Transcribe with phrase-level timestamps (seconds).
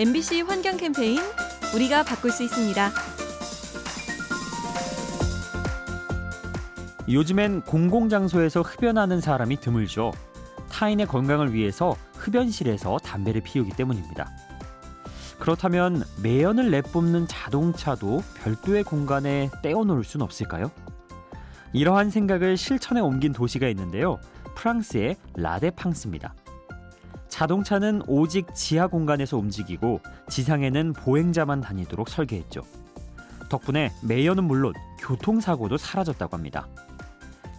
[0.00, 1.18] MBC 환경 캠페인
[1.74, 2.92] 우리가 바꿀 수 있습니다.
[7.10, 10.12] 요즘엔 공공장소에서 흡연하는 사람이 드물죠.
[10.70, 14.30] 타인의 건강을 위해서 흡연실에서 담배를 피우기 때문입니다.
[15.40, 20.70] 그렇다면 매연을 내뿜는 자동차도 별도의 공간에 떼어놓을 순 없을까요?
[21.72, 24.20] 이러한 생각을 실천에 옮긴 도시가 있는데요.
[24.54, 26.36] 프랑스의 라데팡스입니다.
[27.38, 32.62] 자동차는 오직 지하 공간에서 움직이고 지상에는 보행자만 다니도록 설계했죠.
[33.48, 36.66] 덕분에 매연은 물론 교통사고도 사라졌다고 합니다.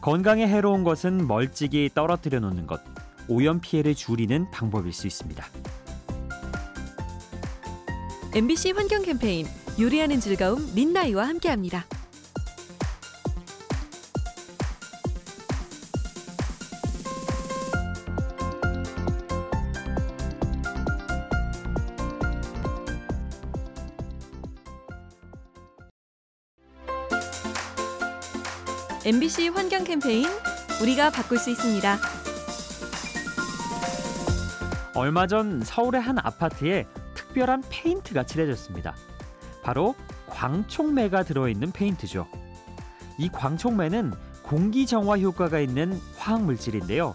[0.02, 2.82] 건강에 해로운 것은 멀찍이 떨어뜨려 놓는 것,
[3.30, 5.46] 오염 피해를 줄이는 방법일 수 있습니다.
[8.36, 9.48] MBC 환경 캠페인
[9.80, 11.86] 요리하는 즐거움 민나이와 함께합니다.
[29.06, 30.26] MBC 환경 캠페인
[30.82, 31.98] 우리가 바꿀 수 있습니다.
[34.94, 38.94] 얼마 전 서울의 한 아파트에 특별한 페인트가 칠해졌습니다.
[39.64, 39.96] 바로
[40.28, 42.28] 광촉매가 들어있는 페인트죠.
[43.18, 44.12] 이 광촉매는
[44.44, 47.14] 공기 정화 효과가 있는 화학 물질인데요.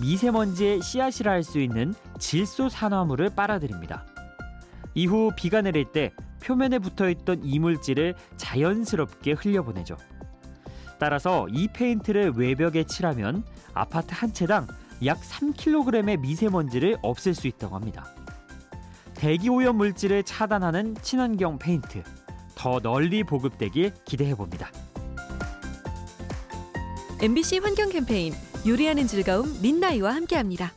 [0.00, 4.06] 미세먼지의 씨앗이라 할 수 있는 질소 산화물을 빨아들입니다.
[4.94, 9.96] 이후 비가 내릴 때 표면에 붙어 있던 이물질을 자연스럽게 흘려보내죠.
[11.00, 14.68] 따라서 이 페인트를 외벽에 칠하면 아파트 한 채당
[15.04, 18.06] 약 3kg의 미세먼지를 없앨 수 있다고 합니다.
[19.14, 22.02] 대기 오염 물질을 차단하는 친환경 페인트
[22.54, 24.70] 더 널리 보급되길 기대해 봅니다.
[27.22, 28.34] MBC 환경 캠페인
[28.66, 30.72] 요리하는 즐거움 민나이와 함께합니다.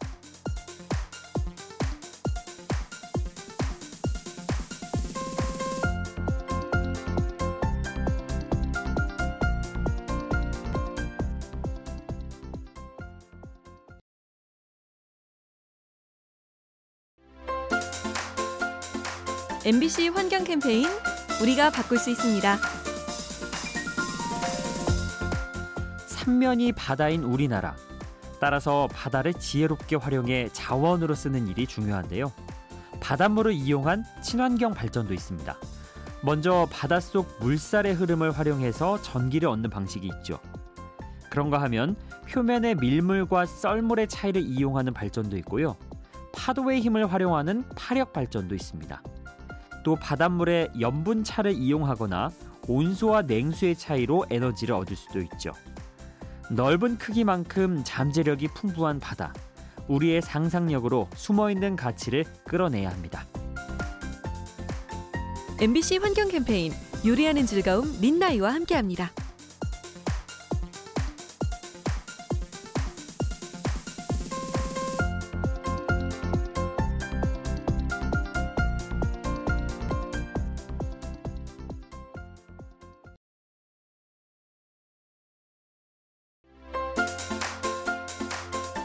[19.65, 20.89] MBC 환경 캠페인
[21.41, 22.57] 우리가 바꿀 수 있습니다.
[26.05, 27.73] 삼면이 바다인 우리나라.
[28.41, 32.33] 따라서 바다를 지혜롭게 활용해 자원으로 쓰는 일이 중요한데요.
[32.99, 35.57] 바닷물을 이용한 친환경 발전도 있습니다.
[36.23, 40.39] 먼저 바닷속 물살의 흐름을 활용해서 전기를 얻는 방식이 있죠.
[41.29, 41.95] 그런가 하면
[42.29, 45.77] 표면의 밀물과 썰물의 차이를 이용하는 발전도 있고요.
[46.33, 49.01] 파도의 힘을 활용하는 파력 발전도 있습니다.
[49.83, 52.31] 또 바닷물의 염분차를 이용하거나
[52.67, 55.51] 온수와 냉수의 차이로 에너지를 얻을 수도 있죠.
[56.49, 59.33] 넓은 크기만큼 잠재력이 풍부한 바다.
[59.87, 63.25] 우리의 상상력으로 숨어있는 가치를 끌어내야 합니다.
[65.59, 66.71] MBC 환경 캠페인
[67.05, 69.11] 요리하는 즐거움 민나이와 함께합니다.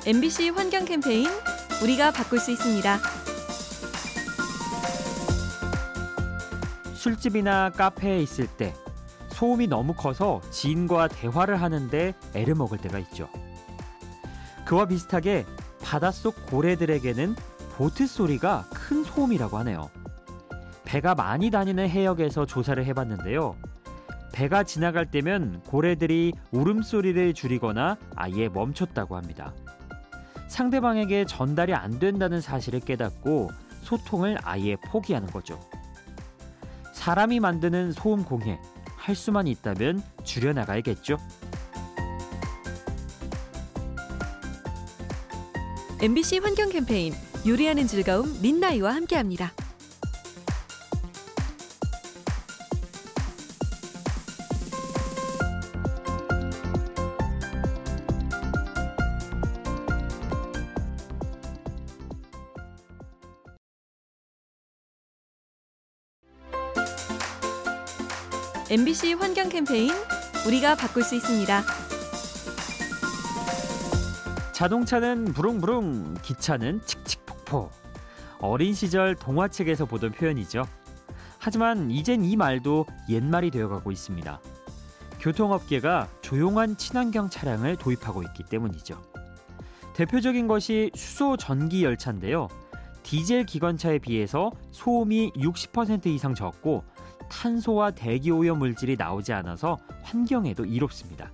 [0.09, 1.27] MBC 환경 캠페인
[1.83, 2.99] 우리가 바꿀 수 있습니다.
[6.95, 8.73] 술집이나 카페에 있을 때
[9.29, 13.29] 소음이 너무 커서 지인과 대화를 하는데 애를 먹을 때가 있죠.
[14.65, 15.45] 그와 비슷하게
[15.83, 17.37] 바닷속 고래들에게는
[17.77, 19.91] 보트 소리가 큰 소음이라고 하네요.
[20.87, 23.57] 배가 많이 다니는 해역에서 조사를 해봤는데요.
[24.33, 29.53] 배가 지나갈 때면 고래들이 울음소리를 줄이거나 아예 멈췄다고 합니다.
[30.49, 33.51] 상대방에게 전달이 안 된다는 사실을 깨닫고
[33.83, 35.61] 소통을 아예 포기하는 거죠.
[36.93, 38.59] 사람이 만드는 소음 공해
[38.97, 41.19] 할 수만 있다면 줄여나가야겠죠.
[46.01, 47.13] MBC 환경 캠페인
[47.47, 49.53] 요리하는 즐거움 민나이와 함께합니다.
[68.71, 69.91] MBC 환경 캠페인
[70.47, 71.63] 우리가 바꿀 수 있습니다.
[74.53, 77.73] 자동차는 부릉부릉, 기차는 칙칙폭폭.
[78.41, 80.69] 어린 시절 동화책에서 보던 표현이죠.
[81.39, 84.39] 하지만 이젠 이 말도 옛말이 되어가고 있습니다.
[85.19, 89.01] 교통업계가 조용한 친환경 차량을 도입하고 있기 때문이죠.
[89.95, 92.49] 대표적인 것이 수소 전기 열차인데요.
[93.03, 96.85] 디젤 기관차에 비해서 소음이 60% 이상 적고
[97.29, 101.31] 탄소와 대기 오염 물질이 나오지 않아서 환경에도 이롭습니다.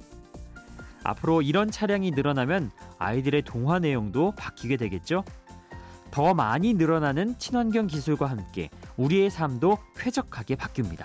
[1.04, 5.24] 앞으로 이런 차량이 늘어나면 아이들의 동화 내용도 바뀌게 되겠죠?
[6.10, 11.04] 더 많이 늘어나는 친환경 기술과 함께 우리의 삶도 쾌적하게 바뀝니다.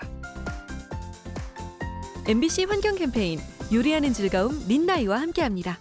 [2.28, 3.40] MBC 환경 캠페인
[3.72, 5.78] 요리하는 즐거움 민나이와 함께합니다.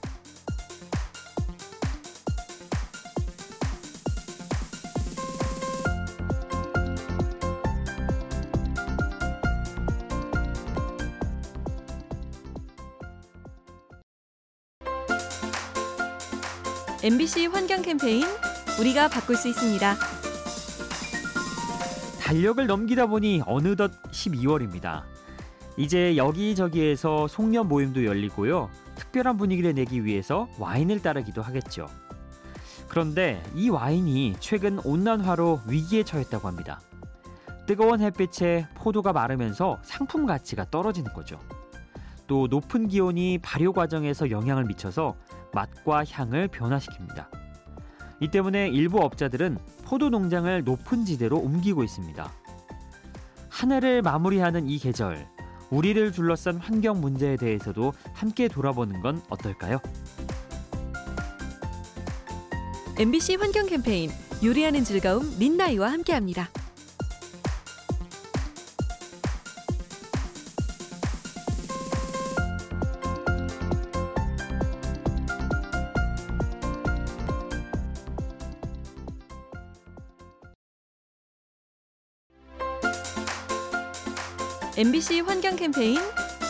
[17.02, 18.26] MBC 환경 캠페인
[18.78, 19.96] 우리가 바꿀 수 있습니다.
[22.20, 25.04] 달력을 넘기다 보니 어느덧 12월입니다.
[25.78, 28.70] 이제 여기저기에서 송년 모임도 열리고요.
[28.96, 31.88] 특별한 분위기를 내기 위해서 와인을 따르기도 하겠죠.
[32.90, 36.82] 그런데 이 와인이 최근 온난화로 위기에 처했다고 합니다.
[37.66, 41.40] 뜨거운 햇빛에 포도가 마르면서 상품 가치가 떨어지는 거죠.
[42.30, 45.16] 또 높은 기온이 발효 과정에서 영향을 미쳐서
[45.52, 47.28] 맛과 향을 변화시킵니다.
[48.22, 52.32] 이 때문에 일부 업자들은 포도 농장을 높은 지대로 옮기고 있습니다.
[53.50, 55.28] 한 해를 마무리하는 이 계절,
[55.72, 59.80] 우리를 둘러싼 환경 문제에 대해서도 함께 돌아보는 건 어떨까요?
[63.00, 64.12] MBC 환경 캠페인
[64.44, 66.50] 요리하는 즐거움 민나이와 함께합니다.
[84.80, 85.98] MBC 환경 캠페인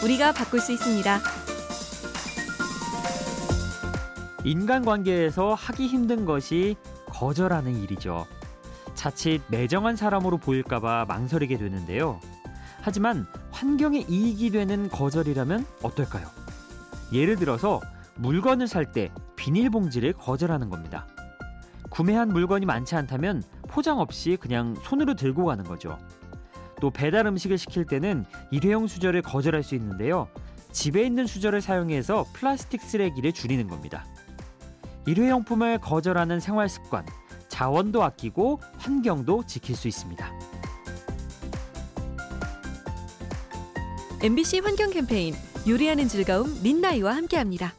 [0.03, 1.19] 우리가 바꿀 수 있습니다.
[4.43, 6.75] 인간관계에서 하기 힘든 것이
[7.07, 8.27] 거절하는 일이죠.
[8.93, 12.19] 자칫 매정한 사람으로 보일까봐 망설이게 되는데요.
[12.81, 16.27] 하지만 환경에 이익이 되는 거절이라면 어떨까요?
[17.11, 17.81] 예를 들어서
[18.13, 21.07] 물건을 살 때 비닐봉지를 거절하는 겁니다.
[21.89, 25.97] 구매한 물건이 많지 않다면 포장 없이 그냥 손으로 들고 가는 거죠.
[26.79, 30.27] 또 배달 음식을 시킬 때는 일회용 수저를 거절할 수 있는데요.
[30.71, 34.05] 집에 있는 수저를 사용해서 플라스틱 쓰레기를 줄이는 겁니다.
[35.05, 37.05] 일회용품을 거절하는 생활 습관,
[37.47, 40.31] 자원도 아끼고 환경도 지킬 수 있습니다.
[44.21, 45.33] MBC 환경 캠페인
[45.67, 47.73] 요리하는 즐거움 민나이와 함께합니다.